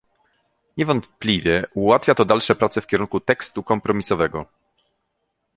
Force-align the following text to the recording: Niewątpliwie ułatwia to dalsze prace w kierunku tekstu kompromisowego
Niewątpliwie 0.77 1.63
ułatwia 1.75 2.15
to 2.15 2.25
dalsze 2.25 2.55
prace 2.55 2.81
w 2.81 2.87
kierunku 2.87 3.19
tekstu 3.19 3.63
kompromisowego 3.63 4.45